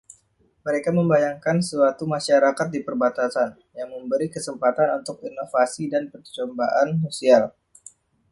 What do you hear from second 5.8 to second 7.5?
dan percobaan sosial.